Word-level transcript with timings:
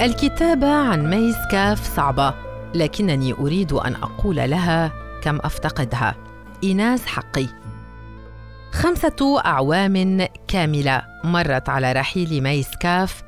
الكتابة 0.00 0.74
عن 0.74 1.10
ميس 1.10 1.36
كاف 1.50 1.96
صعبة 1.96 2.34
لكنني 2.74 3.32
أريد 3.32 3.72
أن 3.72 3.94
أقول 3.94 4.36
لها 4.36 4.92
كم 5.22 5.36
أفتقدها. 5.36 6.16
إيناس 6.64 7.06
حقي. 7.06 7.46
خمسة 8.72 9.42
أعوام 9.46 10.26
كاملة 10.48 11.02
مرت 11.24 11.68
على 11.68 11.92
رحيل 11.92 12.42
ميس 12.42 12.68
كاف. 12.80 13.22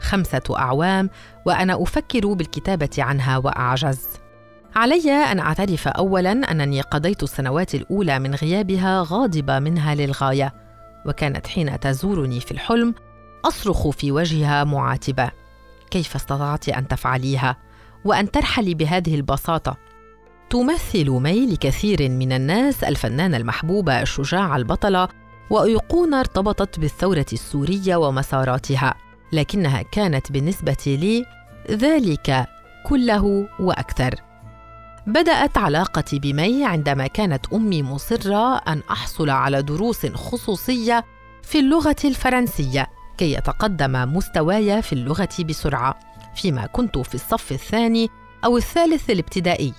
خمسة 0.00 0.42
أعوام 0.58 1.10
وأنا 1.44 1.82
أفكر 1.82 2.32
بالكتابة 2.32 2.90
عنها 2.98 3.38
وأعجز. 3.38 4.06
علي 4.76 5.10
أن 5.10 5.38
أعترف 5.38 5.88
أولاً 5.88 6.32
أنني 6.32 6.80
قضيت 6.80 7.22
السنوات 7.22 7.74
الأولى 7.74 8.18
من 8.18 8.34
غيابها 8.34 9.04
غاضبة 9.06 9.58
منها 9.58 9.94
للغاية 9.94 10.54
وكانت 11.06 11.46
حين 11.46 11.80
تزورني 11.80 12.40
في 12.40 12.50
الحلم 12.50 12.94
أصرخ 13.44 13.90
في 13.90 14.12
وجهها 14.12 14.64
معاتبة. 14.64 15.45
كيف 15.90 16.14
استطعت 16.16 16.68
أن 16.68 16.88
تفعليها 16.88 17.56
وأن 18.04 18.30
ترحلي 18.30 18.74
بهذه 18.74 19.14
البساطة. 19.14 19.76
تمثل 20.50 21.10
مي 21.10 21.46
لكثير 21.46 22.08
من 22.08 22.32
الناس 22.32 22.84
الفنانة 22.84 23.36
المحبوبة 23.36 24.02
الشجاعة 24.02 24.56
البطلة 24.56 25.08
وأيقونة 25.50 26.20
ارتبطت 26.20 26.78
بالثورة 26.78 27.26
السورية 27.32 27.96
ومساراتها 27.96 28.94
لكنها 29.32 29.82
كانت 29.82 30.32
بالنسبة 30.32 30.76
لي 30.86 31.24
ذلك 31.70 32.46
كله 32.86 33.48
وأكثر. 33.60 34.14
بدأت 35.06 35.58
علاقتي 35.58 36.18
بمي 36.18 36.64
عندما 36.64 37.06
كانت 37.06 37.46
أمي 37.52 37.82
مصرة 37.82 38.56
أن 38.56 38.82
أحصل 38.90 39.30
على 39.30 39.62
دروس 39.62 40.06
خصوصية 40.06 41.04
في 41.42 41.58
اللغة 41.58 41.96
الفرنسية. 42.04 42.95
كي 43.18 43.32
يتقدم 43.32 44.16
مستواي 44.16 44.82
في 44.82 44.92
اللغة 44.92 45.28
بسرعة 45.48 45.98
فيما 46.34 46.66
كنت 46.66 46.98
في 46.98 47.14
الصف 47.14 47.52
الثاني 47.52 48.08
أو 48.44 48.56
الثالث 48.56 49.10
الابتدائي. 49.10 49.72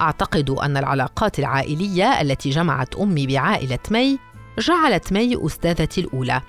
أعتقد 0.00 0.50
أن 0.50 0.76
العلاقات 0.76 1.38
العائلية 1.38 2.20
التي 2.20 2.50
جمعت 2.50 2.94
أمي 2.94 3.26
بعائلة 3.26 3.78
مي 3.90 4.18
جعلت 4.58 5.12
مي 5.12 5.46
أستاذتي 5.46 6.00
الأولى. 6.00 6.40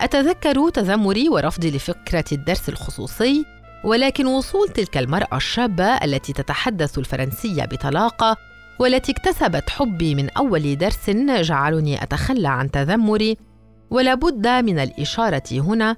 أتذكر 0.00 0.70
تذمري 0.70 1.28
ورفضي 1.28 1.70
لفكرة 1.70 2.24
الدرس 2.32 2.68
الخصوصي 2.68 3.44
ولكن 3.84 4.26
وصول 4.26 4.68
تلك 4.68 4.98
المرأة 4.98 5.36
الشابة 5.36 5.84
التي 5.84 6.32
تتحدث 6.32 6.98
الفرنسية 6.98 7.64
بطلاقة 7.64 8.36
والتي 8.78 9.12
اكتسبت 9.12 9.70
حبي 9.70 10.14
من 10.14 10.30
أول 10.30 10.78
درس 10.78 11.10
جعلني 11.10 12.02
أتخلى 12.02 12.48
عن 12.48 12.70
تذمري 12.70 13.36
ولا 13.90 14.14
بد 14.14 14.48
من 14.48 14.78
الإشارة 14.78 15.42
هنا 15.52 15.96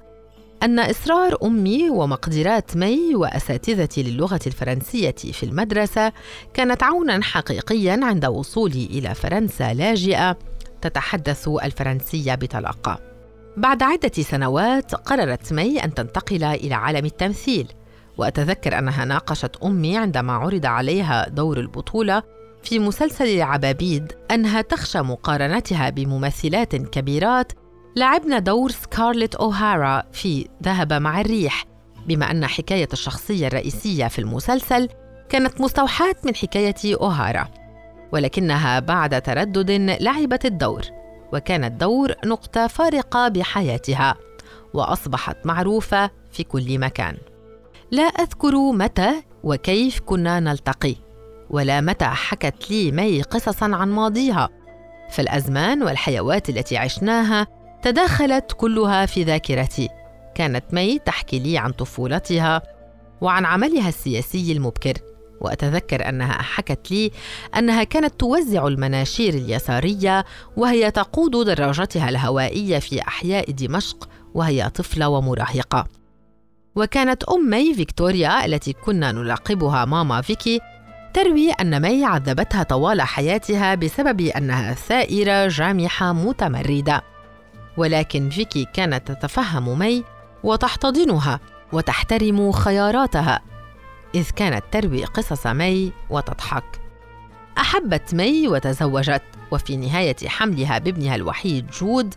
أن 0.63 0.79
إصرار 0.79 1.37
أمي 1.43 1.89
ومقدرات 1.89 2.77
مي 2.77 3.15
وأساتذتي 3.15 4.03
للغة 4.03 4.39
الفرنسية 4.47 5.11
في 5.11 5.43
المدرسة 5.43 6.11
كانت 6.53 6.83
عوناً 6.83 7.23
حقيقياً 7.23 7.99
عند 8.03 8.25
وصولي 8.25 8.85
إلى 8.85 9.15
فرنسا 9.15 9.73
لاجئة 9.73 10.37
تتحدث 10.81 11.47
الفرنسية 11.47 12.35
بطلاقة. 12.35 12.99
بعد 13.57 13.83
عدة 13.83 14.11
سنوات 14.21 14.95
قررت 14.95 15.53
مي 15.53 15.83
أن 15.83 15.93
تنتقل 15.93 16.43
إلى 16.43 16.73
عالم 16.73 17.05
التمثيل، 17.05 17.67
وأتذكر 18.17 18.79
أنها 18.79 19.05
ناقشت 19.05 19.55
أمي 19.63 19.97
عندما 19.97 20.33
عرض 20.33 20.65
عليها 20.65 21.29
دور 21.29 21.59
البطولة 21.59 22.23
في 22.63 22.79
مسلسل 22.79 23.27
العبابيد 23.27 24.13
أنها 24.31 24.61
تخشى 24.61 25.01
مقارنتها 25.01 25.89
بممثلات 25.89 26.75
كبيرات 26.75 27.51
لعبن 27.95 28.43
دور 28.43 28.71
سكارلت 28.71 29.35
أوهارا 29.35 30.03
في 30.11 30.47
ذهب 30.63 30.93
مع 30.93 31.21
الريح. 31.21 31.65
بما 32.07 32.31
أن 32.31 32.47
حكاية 32.47 32.87
الشخصية 32.93 33.47
الرئيسية 33.47 34.07
في 34.07 34.19
المسلسل 34.19 34.89
كانت 35.29 35.61
مستوحاة 35.61 36.15
من 36.25 36.35
حكاية 36.35 36.75
أوهارا 36.85 37.47
ولكنها 38.11 38.79
بعد 38.79 39.21
تردد 39.21 39.71
لعبت 40.01 40.45
الدور 40.45 40.81
وكان 41.33 41.63
الدور 41.63 42.15
نقطة 42.25 42.67
فارقة 42.67 43.27
بحياتها 43.27 44.15
وأصبحت 44.73 45.37
معروفة 45.45 46.09
في 46.31 46.43
كل 46.43 46.79
مكان. 46.79 47.17
لا 47.91 48.03
أذكر 48.03 48.55
متى 48.71 49.23
وكيف 49.43 49.99
كنا 49.99 50.39
نلتقي 50.39 50.95
ولا 51.49 51.81
متى 51.81 52.05
حكت 52.05 52.71
لي 52.71 52.91
مي 52.91 53.21
قصصا 53.21 53.75
عن 53.75 53.91
ماضيها. 53.91 54.49
فالأزمان 55.09 55.83
والحيوات 55.83 56.49
التي 56.49 56.77
عشناها 56.77 57.47
تداخلت 57.83 58.51
كلها 58.57 59.05
في 59.05 59.23
ذاكرتي. 59.23 59.89
كانت 60.35 60.63
مي 60.73 60.99
تحكي 60.99 61.39
لي 61.39 61.57
عن 61.57 61.71
طفولتها 61.71 62.61
وعن 63.21 63.45
عملها 63.45 63.89
السياسي 63.89 64.51
المبكر. 64.51 64.93
وأتذكر 65.41 66.09
أنها 66.09 66.41
حكت 66.41 66.91
لي 66.91 67.11
أنها 67.57 67.83
كانت 67.83 68.19
توزع 68.19 68.67
المناشير 68.67 69.33
اليسارية 69.33 70.25
وهي 70.57 70.91
تقود 70.91 71.45
دراجتها 71.45 72.09
الهوائية 72.09 72.79
في 72.79 73.01
أحياء 73.01 73.51
دمشق 73.51 74.09
وهي 74.33 74.69
طفلة 74.69 75.09
ومراهقة. 75.09 75.87
وكانت 76.75 77.23
امي 77.23 77.73
فيكتوريا 77.73 78.45
التي 78.45 78.73
كنا 78.73 79.11
نلقبها 79.11 79.85
ماما 79.85 80.21
فيكي 80.21 80.59
تروي 81.13 81.51
أن 81.51 81.81
مي 81.81 82.05
عذبتها 82.05 82.63
طوال 82.63 83.01
حياتها 83.01 83.75
بسبب 83.75 84.21
أنها 84.21 84.73
ثائره 84.73 85.47
جامحة 85.47 86.13
متمردة. 86.13 87.12
ولكن 87.77 88.29
فيكي 88.29 88.65
كانت 88.73 89.11
تتفهم 89.11 89.79
مي 89.79 90.03
وتحتضنها 90.43 91.39
وتحترم 91.73 92.51
خياراتها 92.51 93.41
إذ 94.15 94.29
كانت 94.29 94.63
تروي 94.71 95.05
قصص 95.05 95.47
مي 95.47 95.91
وتضحك. 96.09 96.63
أحبت 97.57 98.15
مي 98.15 98.47
وتزوجت 98.47 99.23
وفي 99.51 99.77
نهاية 99.77 100.15
حملها 100.27 100.77
بابنها 100.77 101.15
الوحيد 101.15 101.67
جود 101.67 102.15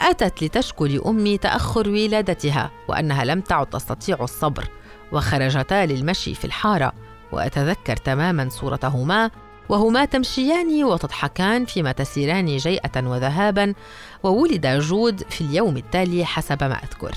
أتت 0.00 0.44
لتشكو 0.44 0.86
لأمي 0.86 1.38
تأخر 1.38 1.88
ولادتها 1.88 2.70
وأنها 2.88 3.24
لم 3.24 3.40
تعد 3.40 3.66
تستطيع 3.66 4.16
الصبر 4.20 4.68
وخرجتا 5.12 5.86
للمشي 5.86 6.34
في 6.34 6.44
الحارة 6.44 6.92
وأتذكر 7.32 7.96
تماما 7.96 8.48
صورتهما 8.48 9.30
وهما 9.68 10.04
تمشيان 10.04 10.84
وتضحكان 10.84 11.64
فيما 11.64 11.92
تسيران 11.92 12.56
جيئة 12.56 13.06
وذهابا 13.06 13.74
وولد 14.22 14.66
جود 14.66 15.22
في 15.22 15.40
اليوم 15.40 15.76
التالي 15.76 16.24
حسب 16.24 16.64
ما 16.64 16.74
أذكر. 16.74 17.14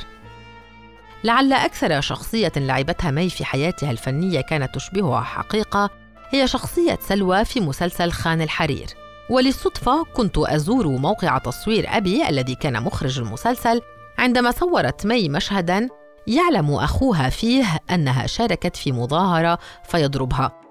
لعل 1.23 1.53
أكثر 1.53 2.01
شخصية 2.01 2.51
لعبتها 2.57 3.11
مي 3.11 3.29
في 3.29 3.45
حياتها 3.45 3.91
الفنية 3.91 4.41
كانت 4.41 4.75
تشبهها 4.75 5.21
حقيقة 5.21 5.89
هي 6.29 6.47
شخصية 6.47 6.99
سلوى 7.01 7.45
في 7.45 7.59
مسلسل 7.59 8.11
خان 8.11 8.41
الحرير. 8.41 8.87
وللصدفة 9.29 10.03
كنت 10.03 10.37
أزور 10.37 10.87
موقع 10.87 11.37
تصوير 11.37 11.85
أبي 11.97 12.29
الذي 12.29 12.55
كان 12.55 12.83
مخرج 12.83 13.19
المسلسل 13.19 13.81
عندما 14.17 14.51
صورت 14.51 15.05
مي 15.05 15.29
مشهدا 15.29 15.89
يعلم 16.27 16.71
أخوها 16.71 17.29
فيه 17.29 17.65
أنها 17.91 18.27
شاركت 18.27 18.75
في 18.75 18.91
مظاهرة 18.91 19.59
فيضربها. 19.83 20.68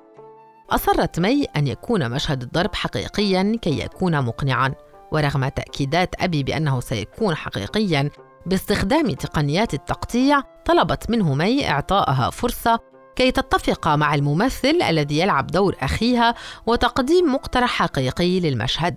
أصرت 0.70 1.20
مي 1.20 1.44
أن 1.56 1.66
يكون 1.66 2.10
مشهد 2.10 2.42
الضرب 2.42 2.74
حقيقيا 2.74 3.58
كي 3.62 3.80
يكون 3.80 4.22
مقنعا 4.22 4.74
ورغم 5.12 5.48
تأكيدات 5.48 6.14
أبي 6.20 6.42
بأنه 6.42 6.80
سيكون 6.80 7.34
حقيقيا 7.34 8.10
باستخدام 8.46 9.10
تقنيات 9.10 9.74
التقطيع 9.74 10.42
طلبت 10.64 11.10
منه 11.10 11.34
مي 11.34 11.70
إعطائها 11.70 12.30
فرصة 12.30 12.78
كي 13.16 13.30
تتفق 13.30 13.88
مع 13.88 14.14
الممثل 14.14 14.78
الذي 14.88 15.18
يلعب 15.18 15.46
دور 15.46 15.76
أخيها 15.80 16.34
وتقديم 16.66 17.34
مقترح 17.34 17.70
حقيقي 17.70 18.40
للمشهد. 18.40 18.96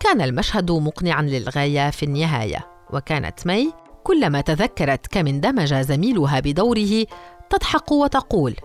كان 0.00 0.20
المشهد 0.20 0.70
مقنعا 0.70 1.22
للغاية 1.22 1.90
في 1.90 2.02
النهاية 2.02 2.66
وكانت 2.92 3.46
مي 3.46 3.72
كلما 4.04 4.40
تذكرت 4.40 5.06
كم 5.06 5.26
اندمج 5.26 5.74
زميلها 5.74 6.40
بدوره 6.40 7.06
تضحك 7.50 7.92
وتقول 7.92 8.56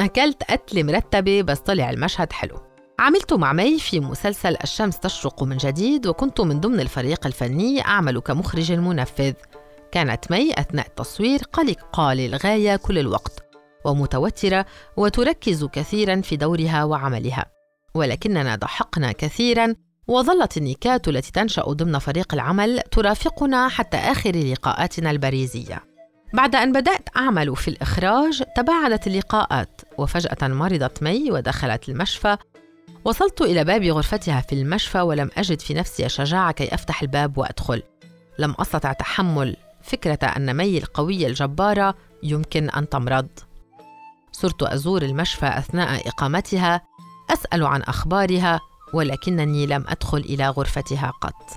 أكلت 0.00 0.42
أكل 0.42 0.84
مرتبة 0.84 1.42
بس 1.42 1.58
طلع 1.58 1.90
المشهد 1.90 2.32
حلو. 2.32 2.60
عملت 2.98 3.32
مع 3.32 3.52
مي 3.52 3.78
في 3.78 4.00
مسلسل 4.00 4.56
الشمس 4.62 4.98
تشرق 4.98 5.42
من 5.42 5.56
جديد 5.56 6.06
وكنت 6.06 6.40
من 6.40 6.60
ضمن 6.60 6.80
الفريق 6.80 7.26
الفني 7.26 7.80
أعمل 7.84 8.18
كمخرج 8.20 8.72
منفذ 8.72 9.32
كانت 9.92 10.30
مي 10.30 10.52
أثناء 10.60 10.86
التصوير 10.86 11.40
قلقة 11.52 12.14
للغاية 12.14 12.76
كل 12.76 12.98
الوقت 12.98 13.44
ومتوترة 13.84 14.66
وتركز 14.96 15.64
كثيرا 15.64 16.20
في 16.20 16.36
دورها 16.36 16.84
وعملها. 16.84 17.46
ولكننا 17.94 18.56
ضحكنا 18.56 19.12
كثيرا 19.12 19.74
وظلت 20.08 20.56
النكات 20.56 21.08
التي 21.08 21.32
تنشأ 21.32 21.62
ضمن 21.62 21.98
فريق 21.98 22.34
العمل 22.34 22.80
ترافقنا 22.90 23.68
حتى 23.68 23.96
آخر 23.96 24.36
لقاءاتنا 24.36 25.10
البريزية. 25.10 25.93
بعد 26.34 26.56
أن 26.56 26.72
بدأت 26.72 27.08
أعمل 27.16 27.56
في 27.56 27.68
الإخراج 27.68 28.42
تباعدت 28.56 29.06
اللقاءات 29.06 29.80
وفجأة 29.98 30.48
مرضت 30.48 31.02
مي 31.02 31.30
ودخلت 31.30 31.88
المشفى. 31.88 32.36
وصلت 33.04 33.40
إلى 33.40 33.64
باب 33.64 33.82
غرفتها 33.82 34.40
في 34.40 34.52
المشفى 34.54 35.00
ولم 35.00 35.30
أجد 35.36 35.60
في 35.60 35.74
نفسي 35.74 36.08
شجاعة 36.08 36.52
كي 36.52 36.74
أفتح 36.74 37.02
الباب 37.02 37.38
وأدخل. 37.38 37.82
لم 38.38 38.54
أستطع 38.58 38.92
تحمل 38.92 39.56
فكرة 39.82 40.26
أن 40.26 40.56
مي 40.56 40.78
القوية 40.78 41.26
الجبارة 41.26 41.94
يمكن 42.22 42.70
أن 42.70 42.88
تمرض. 42.88 43.28
صرت 44.32 44.62
أزور 44.62 45.02
المشفى 45.02 45.46
أثناء 45.46 46.08
إقامتها 46.08 46.80
أسأل 47.30 47.66
عن 47.66 47.82
أخبارها 47.82 48.60
ولكنني 48.94 49.66
لم 49.66 49.84
أدخل 49.88 50.18
إلى 50.18 50.48
غرفتها 50.48 51.12
قط. 51.20 51.56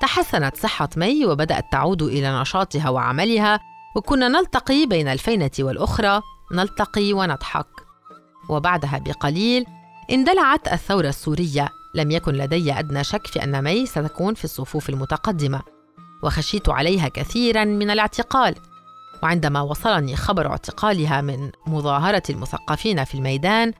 تحسنت 0.00 0.56
صحة 0.56 0.88
مي 0.96 1.26
وبدأت 1.26 1.72
تعود 1.72 2.02
إلى 2.02 2.40
نشاطها 2.40 2.88
وعملها. 2.88 3.75
وكنا 3.96 4.28
نلتقي 4.28 4.86
بين 4.86 5.08
الفينة 5.08 5.50
والأخرى 5.58 6.22
نلتقي 6.52 7.12
ونضحك. 7.12 7.66
وبعدها 8.48 8.98
بقليل 8.98 9.66
اندلعت 10.10 10.72
الثورة 10.72 11.08
السورية. 11.08 11.68
لم 11.94 12.10
يكن 12.10 12.32
لدي 12.32 12.72
أدنى 12.72 13.04
شك 13.04 13.26
في 13.26 13.44
أن 13.44 13.64
مي 13.64 13.86
ستكون 13.86 14.34
في 14.34 14.44
الصفوف 14.44 14.88
المتقدمة. 14.88 15.62
وخشيت 16.22 16.68
عليها 16.68 17.08
كثيرا 17.08 17.64
من 17.64 17.90
الاعتقال. 17.90 18.54
وعندما 19.22 19.60
وصلني 19.60 20.16
خبر 20.16 20.46
اعتقالها 20.46 21.20
من 21.20 21.50
مظاهرة 21.66 22.22
المثقفين 22.30 23.04
في 23.04 23.14
الميدان 23.14 23.72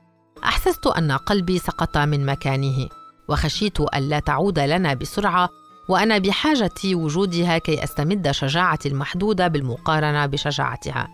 أحسست 0.44 0.86
أن 0.86 1.12
قلبي 1.12 1.58
سقط 1.58 1.98
من 1.98 2.26
مكانه. 2.26 2.88
وخشيت 3.28 3.80
ألا 3.80 4.18
تعود 4.18 4.58
لنا 4.58 4.94
بسرعة 4.94 5.48
وأنا 5.88 6.18
بحاجة 6.18 6.70
وجودها 6.84 7.58
كي 7.58 7.84
أستمد 7.84 8.30
شجاعتي 8.30 8.88
المحدودة 8.88 9.48
بالمقارنة 9.48 10.26
بشجاعتها. 10.26 11.08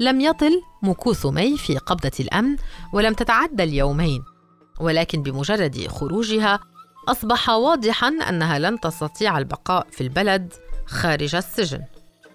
لم 0.00 0.20
يطل 0.20 0.62
مكوث 0.82 1.26
مي 1.26 1.56
في 1.56 1.78
قبضة 1.78 2.10
الأمن 2.20 2.56
ولم 2.92 3.14
تتعدى 3.14 3.62
اليومين 3.62 4.22
ولكن 4.80 5.22
بمجرد 5.22 5.86
خروجها 5.86 6.60
أصبح 7.08 7.50
واضحا 7.50 8.08
أنها 8.08 8.58
لن 8.58 8.80
تستطيع 8.80 9.38
البقاء 9.38 9.86
في 9.90 10.00
البلد 10.00 10.52
خارج 10.86 11.34
السجن 11.34 11.82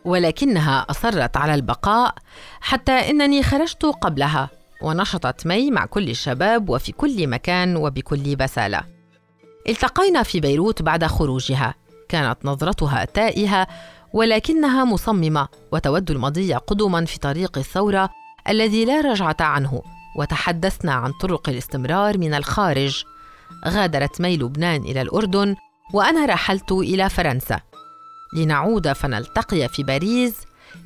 ولكنها 0.05 0.85
أصرت 0.89 1.37
على 1.37 1.55
البقاء 1.55 2.15
حتى 2.61 2.91
إنني 2.91 3.43
خرجت 3.43 3.85
قبلها 3.85 4.49
ونشطت 4.81 5.47
مي 5.47 5.71
مع 5.71 5.85
كل 5.85 6.09
الشباب 6.09 6.69
وفي 6.69 6.91
كل 6.91 7.27
مكان 7.27 7.75
وبكل 7.75 8.35
بسالة. 8.35 8.92
التقينا 9.69 10.23
في 10.23 10.39
بيروت 10.39 10.81
بعد 10.81 11.05
خروجها. 11.05 11.75
كانت 12.09 12.37
نظرتها 12.45 13.05
تائهة 13.05 13.67
ولكنها 14.13 14.83
مصممة 14.83 15.47
وتود 15.71 16.11
المضي 16.11 16.53
قدما 16.53 17.05
في 17.05 17.19
طريق 17.19 17.57
الثورة 17.57 18.09
الذي 18.49 18.85
لا 18.85 19.01
رجعة 19.01 19.37
عنه 19.39 19.81
وتحدثنا 20.17 20.93
عن 20.93 21.11
طرق 21.11 21.49
الاستمرار 21.49 22.17
من 22.17 22.33
الخارج. 22.33 23.03
غادرت 23.67 24.21
مي 24.21 24.37
لبنان 24.37 24.81
إلى 24.81 25.01
الأردن 25.01 25.55
وأنا 25.93 26.25
رحلت 26.25 26.71
إلى 26.71 27.09
فرنسا. 27.09 27.59
لنعود 28.33 28.93
فنلتقي 28.93 29.67
في 29.69 29.83
باريس. 29.83 30.35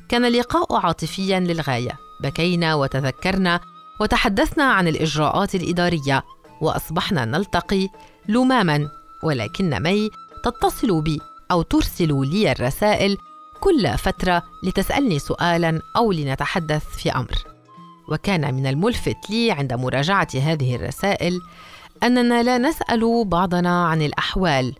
كان 0.08 0.24
اللقاء 0.24 0.86
عاطفيا 0.86 1.40
للغاية. 1.40 1.92
بكينا 2.22 2.74
وتذكرنا 2.74 3.60
وتحدثنا 4.00 4.64
عن 4.64 4.88
الإجراءات 4.88 5.54
الإدارية 5.54 6.24
وأصبحنا 6.60 7.24
نلتقي 7.24 7.88
لماما 8.28 8.88
ولكن 9.22 9.82
مي 9.82 10.10
تتصل 10.44 11.02
بي 11.02 11.20
أو 11.50 11.62
ترسل 11.62 12.26
لي 12.26 12.52
الرسائل 12.52 13.18
كل 13.60 13.98
فترة 13.98 14.42
لتسألني 14.64 15.18
سؤالا 15.18 15.82
أو 15.96 16.12
لنتحدث 16.12 16.84
في 16.84 17.10
أمر. 17.10 17.44
وكان 18.08 18.54
من 18.54 18.66
الملفت 18.66 19.30
لي 19.30 19.50
عند 19.50 19.72
مراجعة 19.72 20.28
هذه 20.34 20.76
الرسائل 20.76 21.40
أننا 22.02 22.42
لا 22.42 22.58
نسأل 22.58 23.24
بعضنا 23.24 23.86
عن 23.86 24.02
الأحوال 24.02 24.74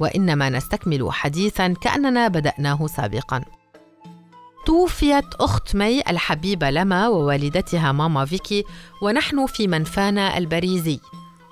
وإنما 0.00 0.48
نستكمل 0.48 1.12
حديثا 1.12 1.74
كأننا 1.80 2.28
بدأناه 2.28 2.86
سابقا. 2.86 3.44
توفيت 4.66 5.34
أخت 5.40 5.76
مي 5.76 6.00
الحبيبة 6.00 6.70
لما 6.70 7.08
ووالدتها 7.08 7.92
ماما 7.92 8.24
فيكي 8.24 8.64
ونحن 9.02 9.46
في 9.46 9.68
منفانا 9.68 10.38
البريزي. 10.38 11.00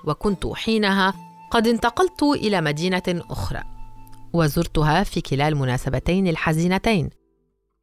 وكنت 0.09 0.47
حينها 0.47 1.15
قد 1.51 1.67
انتقلت 1.67 2.23
إلى 2.23 2.61
مدينة 2.61 3.23
أخرى 3.31 3.63
وزرتها 4.33 5.03
في 5.03 5.21
كلا 5.21 5.49
المناسبتين 5.49 6.29
الحزينتين. 6.29 7.11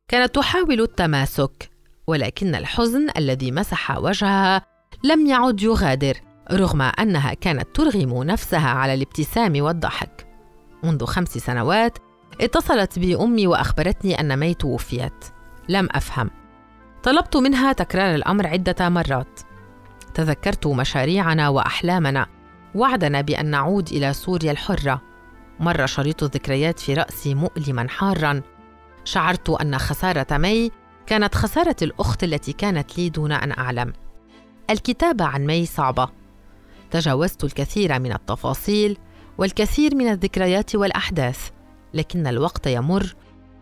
كانت 0.07 0.35
تحاول 0.35 0.81
التماسك 0.81 1.69
ولكن 2.07 2.55
الحزن 2.55 3.07
الذي 3.17 3.51
مسح 3.51 3.97
وجهها 3.97 4.65
لم 5.03 5.27
يعد 5.27 5.61
يغادر 5.61 6.17
رغم 6.51 6.81
أنها 6.81 7.33
كانت 7.33 7.67
ترغم 7.73 8.23
نفسها 8.23 8.69
على 8.69 8.93
الابتسام 8.93 9.61
والضحك. 9.61 10.27
منذ 10.83 11.05
خمس 11.05 11.37
سنوات 11.37 11.97
اتصلت 12.41 12.99
بي 12.99 13.15
أمي 13.15 13.47
وأخبرتني 13.47 14.19
أن 14.19 14.39
مي 14.39 14.53
توفيت 14.53 15.25
لم 15.69 15.89
أفهم. 15.91 16.29
طلبت 17.03 17.37
منها 17.37 17.73
تكرار 17.73 18.15
الأمر 18.15 18.47
عدة 18.47 18.89
مرات. 18.89 19.39
تذكرت 20.15 20.67
مشاريعنا 20.67 21.49
وأحلامنا. 21.49 22.27
وعدنا 22.75 23.21
بأن 23.21 23.45
نعود 23.45 23.89
إلى 23.89 24.13
سوريا 24.13 24.51
الحرة. 24.51 25.01
مر 25.59 25.85
شريط 25.85 26.23
الذكريات 26.23 26.79
في 26.79 26.93
رأسي 26.93 27.35
مؤلما 27.35 27.87
حارا. 27.89 28.41
شعرت 29.03 29.49
أن 29.49 29.77
خسارة 29.77 30.37
مي 30.37 30.71
كانت 31.05 31.35
خسارة 31.35 31.75
الأخت 31.81 32.23
التي 32.23 32.53
كانت 32.53 32.97
لي 32.97 33.09
دون 33.09 33.31
أن 33.31 33.51
أعلم. 33.51 33.93
الكتابة 34.69 35.25
عن 35.25 35.45
مي 35.45 35.65
صعبة. 35.65 36.09
تجاوزت 36.91 37.43
الكثير 37.43 37.99
من 37.99 38.11
التفاصيل 38.11 38.97
والكثير 39.37 39.95
من 39.95 40.07
الذكريات 40.07 40.75
والأحداث 40.75 41.49
لكن 41.93 42.27
الوقت 42.27 42.67
يمر 42.67 43.15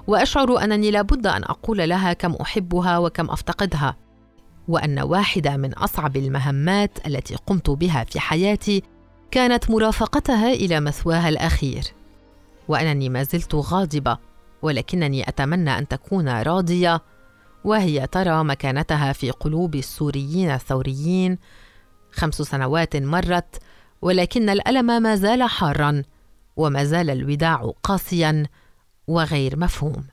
وأشعر 0.08 0.64
أنني 0.64 0.92
لابد 0.92 1.28
أن 1.28 1.44
أقول 1.44 1.90
لها 1.90 2.14
كم 2.14 2.34
أحبها 2.34 2.98
وكم 2.98 3.30
أفتقدها. 3.30 4.03
وأن 4.68 5.00
واحدة 5.00 5.58
من 5.58 5.74
أصعب 5.74 6.18
المهمات 6.18 7.08
التي 7.08 7.36
قمت 7.36 7.70
بها 7.70 8.04
في 8.04 8.20
حياتي 8.20 8.84
كانت 9.32 9.72
مرافقتها 9.72 10.54
إلى 10.54 10.80
مثواها 10.80 11.30
الأخير. 11.30 11.84
وأنني 12.68 13.10
ما 13.10 13.24
زلت 13.24 13.56
غاضبة 13.56 14.18
ولكنني 14.62 15.30
أتمنى 15.30 15.78
أن 15.78 15.88
تكون 15.88 16.30
راضية 16.30 17.02
وهي 17.64 18.08
ترى 18.08 18.44
مكانتها 18.44 19.14
في 19.14 19.32
قلوب 19.32 19.76
السوريين 19.76 20.52
الثوريين 20.52 21.38
خمس 22.12 22.36
سنوات 22.42 22.96
مرت 22.96 23.58
ولكن 24.02 24.50
الألم 24.50 24.86
ما 25.04 25.16
زال 25.16 25.44
حارا 25.44 26.04
وما 26.56 26.84
زال 26.84 27.10
الوداع 27.10 27.74
قاسيا 27.84 28.46
وغير 29.08 29.60
مفهوم. 29.60 30.04